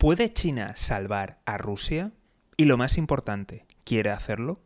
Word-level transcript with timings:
¿Puede 0.00 0.32
China 0.32 0.76
salvar 0.76 1.42
a 1.44 1.58
Rusia? 1.58 2.12
Y 2.56 2.64
lo 2.64 2.78
más 2.78 2.96
importante, 2.96 3.66
¿quiere 3.84 4.08
hacerlo? 4.08 4.62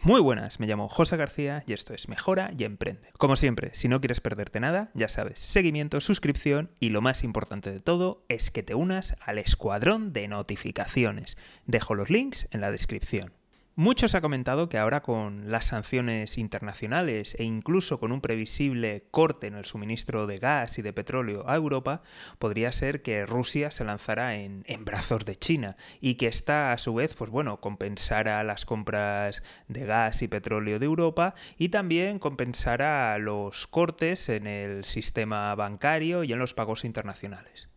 Muy 0.00 0.18
buenas, 0.22 0.60
me 0.60 0.66
llamo 0.66 0.88
José 0.88 1.18
García 1.18 1.62
y 1.66 1.74
esto 1.74 1.92
es 1.92 2.08
Mejora 2.08 2.52
y 2.56 2.64
Emprende. 2.64 3.10
Como 3.18 3.36
siempre, 3.36 3.72
si 3.74 3.86
no 3.86 4.00
quieres 4.00 4.22
perderte 4.22 4.60
nada, 4.60 4.90
ya 4.94 5.10
sabes, 5.10 5.40
seguimiento, 5.40 6.00
suscripción 6.00 6.70
y 6.80 6.88
lo 6.88 7.02
más 7.02 7.22
importante 7.22 7.70
de 7.70 7.80
todo 7.80 8.24
es 8.30 8.50
que 8.50 8.62
te 8.62 8.74
unas 8.74 9.14
al 9.20 9.36
escuadrón 9.36 10.14
de 10.14 10.26
notificaciones. 10.26 11.36
Dejo 11.66 11.94
los 11.94 12.08
links 12.08 12.48
en 12.50 12.62
la 12.62 12.70
descripción. 12.70 13.34
Muchos 13.80 14.16
ha 14.16 14.20
comentado 14.20 14.68
que 14.68 14.76
ahora 14.76 15.02
con 15.02 15.52
las 15.52 15.66
sanciones 15.66 16.36
internacionales 16.36 17.36
e 17.38 17.44
incluso 17.44 18.00
con 18.00 18.10
un 18.10 18.20
previsible 18.20 19.04
corte 19.12 19.46
en 19.46 19.54
el 19.54 19.66
suministro 19.66 20.26
de 20.26 20.40
gas 20.40 20.80
y 20.80 20.82
de 20.82 20.92
petróleo 20.92 21.48
a 21.48 21.54
Europa, 21.54 22.02
podría 22.40 22.72
ser 22.72 23.02
que 23.02 23.24
Rusia 23.24 23.70
se 23.70 23.84
lanzara 23.84 24.34
en, 24.34 24.64
brazos 24.84 25.24
de 25.24 25.36
China 25.36 25.76
y 26.00 26.16
que 26.16 26.26
esta 26.26 26.72
a 26.72 26.78
su 26.78 26.92
vez, 26.92 27.14
pues 27.14 27.30
bueno, 27.30 27.60
compensara 27.60 28.42
las 28.42 28.64
compras 28.64 29.44
de 29.68 29.86
gas 29.86 30.22
y 30.22 30.26
petróleo 30.26 30.80
de 30.80 30.86
Europa 30.86 31.36
y 31.56 31.68
también 31.68 32.18
compensara 32.18 33.16
los 33.18 33.68
cortes 33.68 34.28
en 34.28 34.48
el 34.48 34.84
sistema 34.86 35.54
bancario 35.54 36.24
y 36.24 36.32
en 36.32 36.40
los 36.40 36.52
pagos 36.52 36.84
internacionales. 36.84 37.68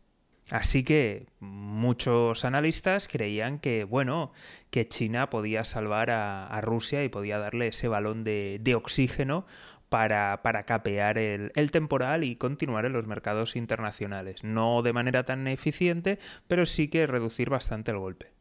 Así 0.52 0.84
que 0.84 1.28
muchos 1.40 2.44
analistas 2.44 3.08
creían 3.08 3.58
que, 3.58 3.86
bueno, 3.86 4.34
que 4.70 4.86
China 4.86 5.30
podía 5.30 5.64
salvar 5.64 6.12
a, 6.12 6.60
Rusia 6.62 7.06
y 7.06 7.10
podía 7.10 7.40
darle 7.40 7.68
ese 7.68 7.88
balón 7.88 8.26
de, 8.26 8.74
oxígeno 8.76 9.46
para, 9.88 10.42
capear 10.66 11.18
el, 11.18 11.72
temporal 11.72 12.26
y 12.26 12.36
continuar 12.36 12.86
en 12.86 12.92
los 12.92 13.08
mercados 13.08 13.56
internacionales. 13.56 14.44
No 14.44 14.82
de 14.82 14.92
manera 14.92 15.24
tan 15.24 15.48
eficiente, 15.48 16.20
pero 16.50 16.66
sí 16.66 16.90
que 16.90 17.08
reducir 17.08 17.50
bastante 17.50 17.92
el 17.92 17.98
golpe. 17.98 18.41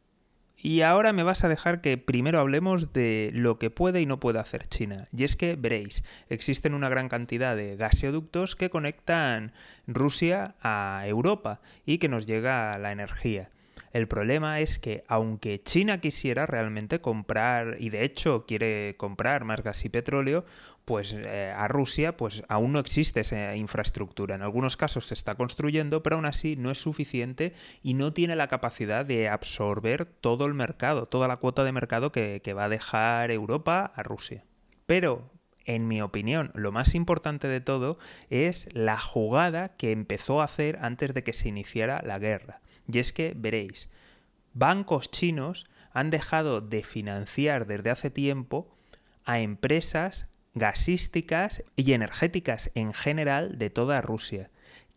Y 0.61 0.81
ahora 0.81 1.11
me 1.11 1.23
vas 1.23 1.43
a 1.43 1.49
dejar 1.49 1.81
que 1.81 1.97
primero 1.97 2.39
hablemos 2.39 2.93
de 2.93 3.31
lo 3.33 3.57
que 3.57 3.71
puede 3.71 4.01
y 4.01 4.05
no 4.05 4.19
puede 4.19 4.39
hacer 4.39 4.67
China. 4.67 5.07
Y 5.15 5.23
es 5.23 5.35
que 5.35 5.55
veréis, 5.55 6.03
existen 6.29 6.75
una 6.75 6.89
gran 6.89 7.09
cantidad 7.09 7.55
de 7.55 7.75
gasoductos 7.75 8.55
que 8.55 8.69
conectan 8.69 9.53
Rusia 9.87 10.55
a 10.61 11.03
Europa 11.07 11.61
y 11.85 11.97
que 11.97 12.09
nos 12.09 12.27
llega 12.27 12.77
la 12.77 12.91
energía. 12.91 13.49
El 13.93 14.07
problema 14.07 14.59
es 14.61 14.79
que 14.79 15.03
aunque 15.07 15.61
China 15.61 15.99
quisiera 15.99 16.45
realmente 16.45 17.01
comprar, 17.01 17.75
y 17.79 17.89
de 17.89 18.05
hecho 18.05 18.45
quiere 18.45 18.95
comprar 18.97 19.43
más 19.43 19.61
gas 19.63 19.83
y 19.83 19.89
petróleo, 19.89 20.45
pues 20.85 21.13
eh, 21.13 21.53
a 21.55 21.67
Rusia 21.67 22.15
pues 22.15 22.43
aún 22.47 22.71
no 22.71 22.79
existe 22.79 23.19
esa 23.19 23.55
infraestructura. 23.55 24.35
En 24.35 24.41
algunos 24.41 24.77
casos 24.77 25.07
se 25.07 25.13
está 25.13 25.35
construyendo, 25.35 26.03
pero 26.03 26.15
aún 26.15 26.25
así 26.25 26.55
no 26.55 26.71
es 26.71 26.81
suficiente 26.81 27.53
y 27.83 27.93
no 27.93 28.13
tiene 28.13 28.35
la 28.35 28.47
capacidad 28.47 29.05
de 29.05 29.27
absorber 29.27 30.05
todo 30.05 30.45
el 30.45 30.53
mercado, 30.53 31.07
toda 31.07 31.27
la 31.27 31.37
cuota 31.37 31.63
de 31.63 31.71
mercado 31.73 32.11
que, 32.11 32.41
que 32.41 32.53
va 32.53 32.65
a 32.65 32.69
dejar 32.69 33.29
Europa 33.29 33.91
a 33.95 34.03
Rusia. 34.03 34.45
Pero 34.85 35.29
en 35.65 35.87
mi 35.87 36.01
opinión, 36.01 36.51
lo 36.55 36.71
más 36.71 36.95
importante 36.95 37.47
de 37.47 37.61
todo 37.61 37.99
es 38.29 38.67
la 38.71 38.99
jugada 38.99 39.75
que 39.75 39.91
empezó 39.91 40.41
a 40.41 40.45
hacer 40.45 40.79
antes 40.81 41.13
de 41.13 41.23
que 41.23 41.33
se 41.33 41.49
iniciara 41.49 42.01
la 42.05 42.19
guerra. 42.19 42.61
Y 42.91 42.99
es 42.99 43.13
que, 43.13 43.33
veréis, 43.35 43.89
bancos 44.53 45.11
chinos 45.11 45.67
han 45.93 46.09
dejado 46.09 46.61
de 46.61 46.83
financiar 46.83 47.67
desde 47.67 47.89
hace 47.89 48.09
tiempo 48.09 48.75
a 49.23 49.39
empresas 49.39 50.27
gasísticas 50.53 51.63
y 51.75 51.93
energéticas 51.93 52.71
en 52.75 52.93
general 52.93 53.57
de 53.57 53.69
toda 53.69 54.01
Rusia. 54.01 54.49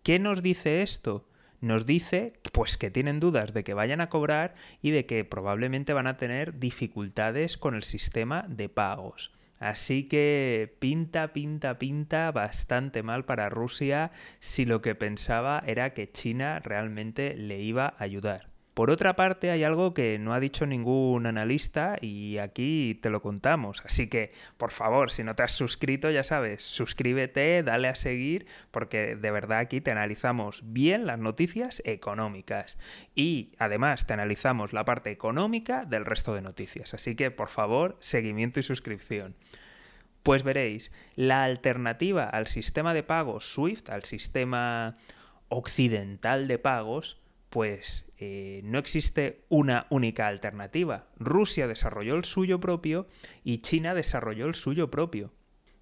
¿Qué 0.02 0.18
nos 0.18 0.42
dice 0.42 0.82
esto? 0.82 1.28
Nos 1.60 1.86
dice 1.86 2.34
pues 2.52 2.76
que 2.76 2.90
tienen 2.90 3.20
dudas 3.20 3.54
de 3.54 3.64
que 3.64 3.74
vayan 3.74 4.00
a 4.00 4.08
cobrar 4.08 4.54
y 4.82 4.90
de 4.90 5.06
que 5.06 5.24
probablemente 5.24 5.92
van 5.92 6.06
a 6.06 6.16
tener 6.16 6.58
dificultades 6.58 7.56
con 7.56 7.74
el 7.74 7.82
sistema 7.82 8.44
de 8.48 8.68
pagos. 8.68 9.32
Así 9.58 10.08
que 10.08 10.76
pinta, 10.80 11.32
pinta, 11.32 11.78
pinta 11.78 12.30
bastante 12.32 13.02
mal 13.02 13.24
para 13.24 13.48
Rusia 13.48 14.10
si 14.40 14.64
lo 14.64 14.80
que 14.80 14.94
pensaba 14.94 15.62
era 15.66 15.94
que 15.94 16.10
China 16.10 16.58
realmente 16.58 17.34
le 17.36 17.60
iba 17.60 17.86
a 17.86 18.02
ayudar. 18.02 18.53
Por 18.74 18.90
otra 18.90 19.14
parte, 19.14 19.52
hay 19.52 19.62
algo 19.62 19.94
que 19.94 20.18
no 20.18 20.34
ha 20.34 20.40
dicho 20.40 20.66
ningún 20.66 21.26
analista 21.26 21.96
y 22.00 22.38
aquí 22.38 22.98
te 23.00 23.08
lo 23.08 23.22
contamos. 23.22 23.80
Así 23.84 24.08
que, 24.08 24.32
por 24.56 24.72
favor, 24.72 25.12
si 25.12 25.22
no 25.22 25.36
te 25.36 25.44
has 25.44 25.52
suscrito, 25.52 26.10
ya 26.10 26.24
sabes, 26.24 26.64
suscríbete, 26.64 27.62
dale 27.62 27.86
a 27.86 27.94
seguir, 27.94 28.46
porque 28.72 29.14
de 29.14 29.30
verdad 29.30 29.58
aquí 29.60 29.80
te 29.80 29.92
analizamos 29.92 30.62
bien 30.64 31.06
las 31.06 31.20
noticias 31.20 31.82
económicas. 31.84 32.76
Y 33.14 33.52
además 33.58 34.08
te 34.08 34.14
analizamos 34.14 34.72
la 34.72 34.84
parte 34.84 35.12
económica 35.12 35.84
del 35.84 36.04
resto 36.04 36.34
de 36.34 36.42
noticias. 36.42 36.94
Así 36.94 37.14
que, 37.14 37.30
por 37.30 37.50
favor, 37.50 37.96
seguimiento 38.00 38.58
y 38.58 38.64
suscripción. 38.64 39.36
Pues 40.24 40.42
veréis, 40.42 40.90
la 41.14 41.44
alternativa 41.44 42.24
al 42.24 42.48
sistema 42.48 42.92
de 42.92 43.04
pagos 43.04 43.52
SWIFT, 43.52 43.90
al 43.90 44.02
sistema 44.02 44.94
occidental 45.48 46.48
de 46.48 46.58
pagos, 46.58 47.20
pues 47.54 48.04
eh, 48.18 48.62
no 48.64 48.80
existe 48.80 49.44
una 49.48 49.86
única 49.88 50.26
alternativa. 50.26 51.06
Rusia 51.20 51.68
desarrolló 51.68 52.16
el 52.16 52.24
suyo 52.24 52.58
propio 52.58 53.06
y 53.44 53.58
China 53.58 53.94
desarrolló 53.94 54.46
el 54.46 54.54
suyo 54.54 54.90
propio. 54.90 55.32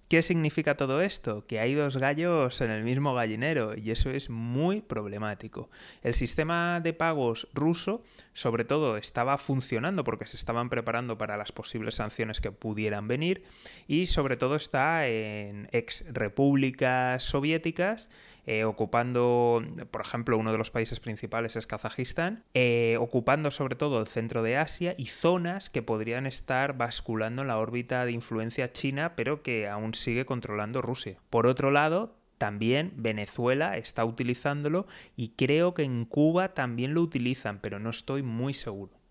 ¿Qué 0.07 0.21
significa 0.21 0.77
todo 0.77 1.01
esto? 1.01 1.47
Que 1.47 1.59
hay 1.59 1.73
dos 1.73 1.97
gallos 1.97 2.61
en 2.61 2.69
el 2.69 2.83
mismo 2.83 3.15
gallinero 3.15 3.75
y 3.75 3.89
eso 3.89 4.11
es 4.11 4.29
muy 4.29 4.81
problemático. 4.81 5.71
El 6.03 6.13
sistema 6.13 6.79
de 6.79 6.93
pagos 6.93 7.47
ruso 7.55 8.03
sobre 8.33 8.65
todo 8.65 8.95
estaba 8.97 9.39
funcionando 9.39 10.03
porque 10.03 10.27
se 10.27 10.37
estaban 10.37 10.69
preparando 10.69 11.17
para 11.17 11.37
las 11.37 11.51
posibles 11.51 11.95
sanciones 11.95 12.39
que 12.39 12.51
pudieran 12.51 13.07
venir 13.07 13.45
y 13.87 14.05
sobre 14.05 14.37
todo 14.37 14.55
está 14.55 15.07
en 15.07 15.69
ex 15.71 16.05
repúblicas 16.07 17.23
soviéticas 17.23 18.11
eh, 18.45 18.65
ocupando, 18.65 19.63
por 19.91 20.01
ejemplo, 20.01 20.37
uno 20.37 20.51
de 20.51 20.57
los 20.57 20.71
países 20.71 20.99
principales 20.99 21.55
es 21.55 21.67
Kazajistán, 21.67 22.43
eh, 22.53 22.97
ocupando 22.99 23.51
sobre 23.51 23.75
todo 23.75 23.99
el 23.99 24.07
centro 24.07 24.43
de 24.43 24.57
Asia 24.57 24.95
y 24.97 25.07
zonas 25.07 25.69
que 25.69 25.81
podrían 25.81 26.25
estar 26.25 26.77
basculando 26.77 27.41
en 27.41 27.47
la 27.47 27.57
órbita 27.57 28.05
de 28.05 28.11
influencia 28.11 28.71
china, 28.71 29.15
pero 29.15 29.41
que 29.43 29.67
aún 29.67 29.93
sigue 29.93 30.25
controlando 30.25 30.81
Rusia. 30.81 31.17
Por 31.29 31.47
otro 31.47 31.71
lado, 31.71 32.15
también 32.37 32.91
Venezuela 32.97 33.77
está 33.77 34.03
utilizándolo 34.03 34.85
y 35.15 35.29
creo 35.29 35.73
que 35.73 35.83
en 35.83 36.03
Cuba 36.05 36.53
también 36.53 36.93
lo 36.93 37.01
utilizan, 37.01 37.59
pero 37.59 37.79
no 37.79 37.89
estoy 37.89 38.23
muy 38.23 38.53
seguro. 38.53 39.02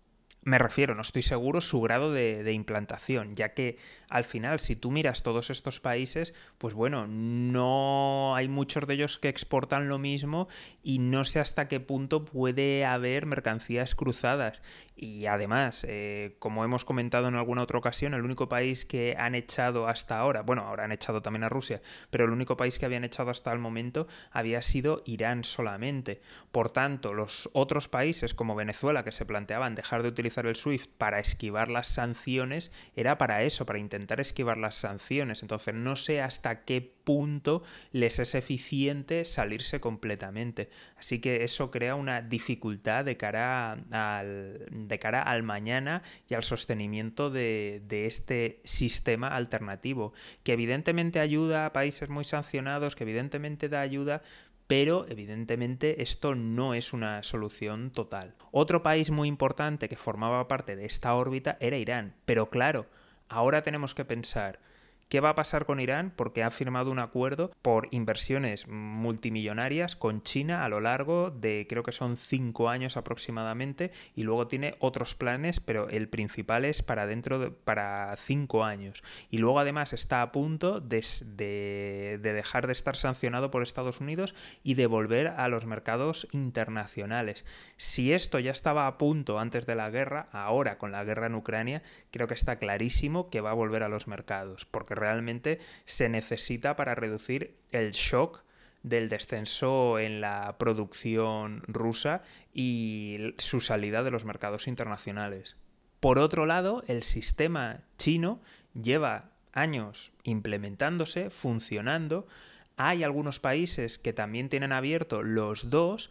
Me 0.45 0.57
refiero, 0.57 0.93
no 0.93 1.01
estoy 1.03 1.21
seguro 1.21 1.61
su 1.61 1.79
grado 1.79 2.11
de, 2.11 2.51
implantación, 2.51 3.33
ya 3.33 3.53
que 3.53 3.77
al 4.09 4.25
final, 4.25 4.59
si 4.59 4.75
tú 4.75 4.91
miras 4.91 5.23
todos 5.23 5.49
estos 5.49 5.79
países, 5.79 6.33
pues 6.57 6.73
bueno, 6.73 7.07
no 7.07 8.35
hay 8.35 8.49
muchos 8.49 8.85
de 8.85 8.93
ellos 8.95 9.17
que 9.17 9.29
exportan 9.29 9.87
lo 9.87 9.99
mismo 9.99 10.49
y 10.83 10.99
no 10.99 11.23
sé 11.23 11.39
hasta 11.39 11.67
qué 11.67 11.79
punto 11.79 12.25
puede 12.25 12.85
haber 12.85 13.25
mercancías 13.25 13.95
cruzadas. 13.95 14.61
Y 14.95 15.25
además, 15.25 15.85
eh, 15.89 16.35
como 16.37 16.63
hemos 16.63 16.85
comentado 16.85 17.27
en 17.27 17.35
alguna 17.35 17.63
otra 17.63 17.79
ocasión, 17.79 18.13
el 18.13 18.23
único 18.23 18.47
país 18.47 18.85
que 18.85 19.15
han 19.17 19.33
echado 19.33 19.87
hasta 19.87 20.19
ahora, 20.19 20.43
bueno, 20.43 20.63
ahora 20.63 20.83
han 20.83 20.91
echado 20.91 21.21
también 21.21 21.43
a 21.43 21.49
Rusia, 21.49 21.81
pero 22.11 22.25
el 22.25 22.31
único 22.31 22.55
país 22.55 22.77
que 22.77 22.85
habían 22.85 23.03
echado 23.03 23.31
hasta 23.31 23.51
el 23.51 23.59
momento 23.59 24.07
había 24.31 24.61
sido 24.61 25.01
Irán 25.05 25.43
solamente. 25.43 26.21
Por 26.51 26.69
tanto, 26.69 27.13
los 27.13 27.49
otros 27.53 27.87
países 27.89 28.35
como 28.35 28.55
Venezuela, 28.55 29.03
que 29.03 29.11
se 29.11 29.25
planteaban 29.25 29.73
dejar 29.73 30.03
de 30.03 30.09
utilizar 30.09 30.32
el 30.41 30.55
SWIFT 30.55 30.91
para 30.97 31.19
esquivar 31.19 31.69
las 31.69 31.87
sanciones, 31.87 32.71
era 32.95 33.17
para 33.17 33.43
eso, 33.43 33.65
para 33.65 33.79
intentar 33.79 34.19
esquivar 34.19 34.57
las 34.57 34.75
sanciones. 34.75 35.41
Entonces, 35.41 35.73
no 35.73 35.95
sé 35.95 36.21
hasta 36.21 36.63
qué 36.63 36.81
punto 37.03 37.63
les 37.91 38.19
es 38.19 38.35
eficiente 38.35 39.25
salirse 39.25 39.79
completamente. 39.79 40.69
Así 40.97 41.19
que 41.19 41.43
eso 41.43 41.71
crea 41.71 41.95
una 41.95 42.21
dificultad 42.21 43.05
de 43.05 43.17
cara 43.17 43.73
al, 43.91 44.65
de 44.71 44.99
cara 44.99 45.21
al 45.21 45.43
mañana 45.43 46.01
y 46.29 46.33
al 46.33 46.43
sostenimiento 46.43 47.29
de, 47.29 47.81
de 47.87 48.05
este 48.05 48.61
sistema 48.63 49.27
alternativo, 49.29 50.13
que 50.43 50.53
evidentemente 50.53 51.19
ayuda 51.19 51.65
a 51.65 51.73
países 51.73 52.09
muy 52.09 52.23
sancionados, 52.23 52.95
que 52.95 53.03
evidentemente 53.03 53.69
da 53.69 53.81
ayuda, 53.81 54.21
pero 54.67 55.05
evidentemente 55.09 56.01
esto 56.01 56.35
no 56.35 56.73
es 56.73 56.93
una 56.93 57.23
solución 57.23 57.91
total. 57.91 58.35
Otro 58.51 58.83
país 58.83 59.11
muy 59.11 59.27
importante 59.27 59.89
que 59.89 59.95
formaba 59.95 60.47
parte 60.47 60.75
de 60.75 60.85
esta 60.85 61.13
órbita 61.15 61.57
era 61.59 61.77
Irán, 61.77 62.15
pero 62.25 62.49
claro, 62.49 62.87
ahora 63.29 63.63
tenemos 63.63 63.93
que 63.93 64.05
pensar 64.05 64.59
¿Qué 65.09 65.19
va 65.19 65.29
a 65.29 65.35
pasar 65.35 65.65
con 65.65 65.79
Irán? 65.79 66.11
Porque 66.15 66.43
ha 66.43 66.49
firmado 66.49 66.89
un 66.89 66.99
acuerdo 66.99 67.51
por 67.61 67.87
inversiones 67.91 68.67
multimillonarias 68.67 69.95
con 69.95 70.23
China 70.23 70.65
a 70.65 70.69
lo 70.69 70.79
largo 70.79 71.29
de 71.29 71.67
creo 71.69 71.83
que 71.83 71.91
son 71.91 72.17
cinco 72.17 72.69
años 72.69 72.97
aproximadamente 72.97 73.91
y 74.15 74.23
luego 74.23 74.47
tiene 74.47 74.75
otros 74.79 75.13
planes, 75.13 75.59
pero 75.59 75.87
el 75.89 76.09
principal 76.09 76.65
es 76.65 76.81
para 76.81 77.05
dentro 77.05 77.37
de 77.37 77.51
para 77.51 78.15
cinco 78.15 78.63
años. 78.63 79.03
Y 79.29 79.37
luego 79.37 79.59
además 79.59 79.93
está 79.93 80.21
a 80.21 80.31
punto 80.31 80.79
de, 80.79 81.05
de, 81.25 82.19
de 82.21 82.33
dejar 82.33 82.65
de 82.65 82.73
estar 82.73 82.95
sancionado 82.95 83.51
por 83.51 83.61
Estados 83.61 84.01
Unidos 84.01 84.33
y 84.63 84.73
de 84.73 84.87
volver 84.87 85.27
a 85.27 85.47
los 85.47 85.65
mercados 85.65 86.27
internacionales. 86.31 87.45
Si 87.77 88.13
esto 88.13 88.39
ya 88.39 88.51
estaba 88.51 88.87
a 88.87 88.97
punto 88.97 89.39
antes 89.39 89.65
de 89.65 89.75
la 89.75 89.89
guerra, 89.89 90.27
ahora 90.31 90.77
con 90.77 90.91
la 90.91 91.03
guerra 91.03 91.27
en 91.27 91.35
Ucrania, 91.35 91.83
creo 92.11 92.27
que 92.27 92.33
está 92.33 92.57
clarísimo 92.57 93.29
que 93.29 93.41
va 93.41 93.51
a 93.51 93.55
volver 93.55 93.83
a 93.83 93.89
los 93.89 94.07
mercados, 94.07 94.65
porque 94.65 94.92
realmente 94.95 95.59
se 95.85 96.09
necesita 96.09 96.75
para 96.75 96.95
reducir 96.95 97.55
el 97.71 97.91
shock 97.91 98.43
del 98.83 99.09
descenso 99.09 99.97
en 99.97 100.21
la 100.21 100.57
producción 100.57 101.63
rusa 101.67 102.21
y 102.53 103.33
su 103.37 103.61
salida 103.61 104.03
de 104.03 104.11
los 104.11 104.25
mercados 104.25 104.67
internacionales. 104.67 105.55
Por 105.99 106.19
otro 106.19 106.45
lado, 106.45 106.83
el 106.87 107.01
sistema 107.01 107.79
chino 107.97 108.41
lleva 108.73 109.31
años 109.53 110.11
implementándose, 110.23 111.29
funcionando. 111.29 112.27
Hay 112.75 113.03
algunos 113.03 113.39
países 113.39 113.99
que 113.99 114.11
también 114.11 114.49
tienen 114.49 114.73
abierto 114.73 115.23
los 115.23 115.69
dos, 115.69 116.09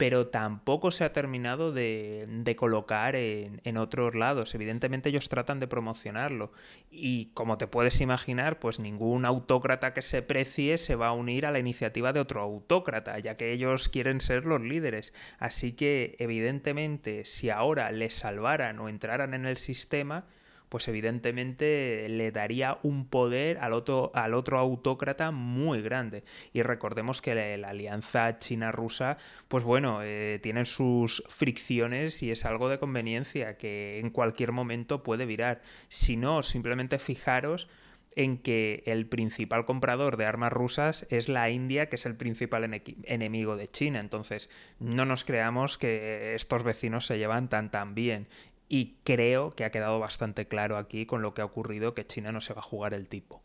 pero 0.00 0.28
tampoco 0.28 0.92
se 0.92 1.04
ha 1.04 1.12
terminado 1.12 1.72
de, 1.72 2.54
colocar 2.56 3.16
en, 3.16 3.60
en, 3.64 3.76
otros 3.76 4.14
lados. 4.14 4.54
Evidentemente 4.54 5.10
ellos 5.10 5.28
tratan 5.28 5.60
de 5.60 5.66
promocionarlo 5.66 6.52
y 6.90 7.26
como 7.34 7.58
te 7.58 7.66
puedes 7.66 8.00
imaginar, 8.00 8.58
pues 8.60 8.80
ningún 8.80 9.26
autócrata 9.26 9.92
que 9.92 10.00
se 10.00 10.22
precie 10.22 10.78
se 10.78 10.94
va 10.94 11.08
a 11.08 11.12
unir 11.12 11.44
a 11.44 11.50
la 11.50 11.58
iniciativa 11.58 12.14
de 12.14 12.20
otro 12.20 12.40
autócrata, 12.40 13.18
ya 13.18 13.36
que 13.36 13.52
ellos 13.52 13.90
quieren 13.90 14.22
ser 14.22 14.46
los 14.46 14.62
líderes. 14.62 15.12
Así 15.38 15.72
que 15.72 16.16
evidentemente 16.18 17.26
si 17.26 17.50
ahora 17.50 17.92
les 17.92 18.14
salvaran 18.14 18.78
o 18.78 18.88
entraran 18.88 19.34
en 19.34 19.44
el 19.44 19.58
sistema, 19.58 20.24
pues 20.70 20.88
evidentemente 20.88 22.06
le 22.08 22.30
daría 22.30 22.78
un 22.82 23.06
poder 23.06 23.58
al 23.58 23.74
otro, 23.74 24.12
al 24.14 24.32
otro 24.34 24.58
autócrata 24.58 25.32
muy 25.32 25.82
grande. 25.82 26.24
Y 26.54 26.62
recordemos 26.62 27.20
que 27.20 27.34
la, 27.34 27.68
alianza 27.68 28.38
china-rusa, 28.38 29.18
pues 29.48 29.64
bueno, 29.64 30.00
eh, 30.02 30.38
tiene 30.42 30.64
sus 30.64 31.22
fricciones 31.28 32.22
y 32.22 32.30
es 32.30 32.46
algo 32.46 32.68
de 32.68 32.78
conveniencia 32.78 33.58
que 33.58 33.98
en 33.98 34.10
cualquier 34.10 34.52
momento 34.52 35.02
puede 35.02 35.26
virar. 35.26 35.60
Si 35.88 36.16
no, 36.16 36.42
simplemente 36.42 36.98
fijaros 36.98 37.68
en 38.16 38.38
que 38.38 38.82
el 38.86 39.06
principal 39.06 39.64
comprador 39.64 40.16
de 40.16 40.26
armas 40.26 40.52
rusas 40.52 41.06
es 41.10 41.28
la 41.28 41.50
India, 41.50 41.88
que 41.88 41.96
es 41.96 42.06
el 42.06 42.16
principal 42.16 42.82
enemigo 43.04 43.56
de 43.56 43.68
China. 43.68 44.00
Entonces, 44.00 44.48
no 44.78 45.04
nos 45.04 45.24
creamos 45.24 45.78
que 45.78 46.34
estos 46.34 46.62
vecinos 46.62 47.06
se 47.06 47.18
llevan 47.18 47.48
tan 47.48 47.70
tan 47.70 47.94
bien. 47.94 48.28
Y 48.72 48.98
creo 49.02 49.50
que 49.50 49.64
ha 49.64 49.72
quedado 49.72 49.98
bastante 49.98 50.46
claro 50.46 50.78
aquí 50.78 51.04
con 51.04 51.22
lo 51.22 51.34
que 51.34 51.42
ha 51.42 51.44
ocurrido 51.44 51.92
que 51.92 52.06
China 52.06 52.30
no 52.30 52.40
se 52.40 52.54
va 52.54 52.60
a 52.60 52.62
jugar 52.62 52.94
el 52.94 53.08
tipo. 53.08 53.42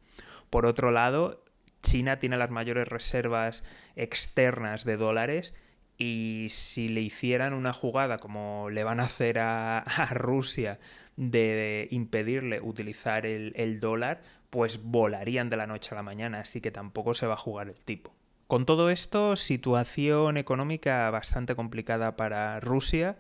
Por 0.52 0.68
otro 0.68 0.92
lado, 0.92 1.44
China 1.82 2.20
tiene 2.20 2.38
las 2.38 2.52
mayores 2.52 2.88
reservas 2.88 3.64
externas 3.96 4.86
de 4.86 4.98
dólares 4.98 5.56
y 5.98 6.48
si 6.52 6.90
le 6.90 7.02
hicieran 7.02 7.56
una 7.56 7.74
jugada 7.74 8.20
como 8.20 8.70
le 8.70 8.84
van 8.84 9.00
a 9.00 9.06
hacer 9.06 9.40
a, 9.40 9.84
Rusia 10.12 10.80
de 11.18 11.88
impedirle 11.90 12.62
utilizar 12.62 13.26
el, 13.26 13.80
dólar, 13.80 14.22
pues 14.52 14.84
volarían 14.84 15.50
de 15.50 15.58
la 15.58 15.66
noche 15.66 15.90
a 15.94 15.96
la 15.96 16.04
mañana, 16.04 16.42
así 16.42 16.62
que 16.62 16.70
tampoco 16.70 17.16
se 17.16 17.26
va 17.26 17.34
a 17.34 17.38
jugar 17.38 17.68
el 17.68 17.84
tipo. 17.84 18.14
Con 18.46 18.68
todo 18.68 18.92
esto, 18.92 19.38
situación 19.38 20.38
económica 20.38 21.10
bastante 21.10 21.56
complicada 21.56 22.16
para 22.16 22.60
Rusia 22.60 23.18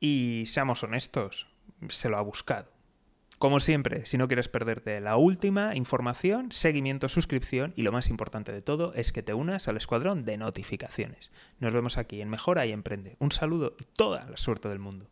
y 0.00 0.44
seamos 0.46 0.82
honestos, 0.82 1.48
se 1.88 2.08
lo 2.08 2.18
ha 2.18 2.22
buscado. 2.22 2.74
Como 3.38 3.60
siempre, 3.60 4.06
si 4.06 4.16
no 4.16 4.26
quieres 4.26 4.48
perderte 4.48 5.00
la 5.00 5.16
última 5.16 5.74
información, 5.74 6.52
seguimiento, 6.52 7.08
suscripción 7.08 7.72
y 7.76 7.82
lo 7.82 7.92
más 7.92 8.08
importante 8.08 8.52
de 8.52 8.62
todo 8.62 8.94
es 8.94 9.12
que 9.12 9.22
te 9.22 9.34
unas 9.34 9.68
al 9.68 9.76
escuadrón 9.76 10.24
de 10.24 10.38
notificaciones. 10.38 11.32
Nos 11.58 11.74
vemos 11.74 11.98
aquí 11.98 12.20
en 12.20 12.30
Mejora 12.30 12.64
y 12.64 12.72
Emprende. 12.72 13.16
Un 13.18 13.32
saludo 13.32 13.76
y 13.78 13.84
toda 13.84 14.24
la 14.30 14.36
suerte 14.36 14.68
del 14.68 14.78
mundo. 14.78 15.10